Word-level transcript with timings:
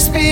Just 0.00 0.14
be. 0.14 0.29